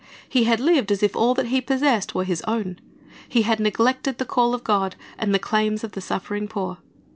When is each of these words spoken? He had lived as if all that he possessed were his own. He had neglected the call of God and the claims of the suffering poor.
He 0.27 0.45
had 0.45 0.59
lived 0.59 0.91
as 0.91 1.03
if 1.03 1.15
all 1.15 1.35
that 1.35 1.49
he 1.49 1.61
possessed 1.61 2.15
were 2.15 2.23
his 2.23 2.41
own. 2.47 2.79
He 3.29 3.43
had 3.43 3.59
neglected 3.59 4.17
the 4.17 4.25
call 4.25 4.55
of 4.55 4.63
God 4.63 4.95
and 5.19 5.31
the 5.31 5.37
claims 5.37 5.83
of 5.83 5.91
the 5.91 6.01
suffering 6.01 6.47
poor. 6.47 6.79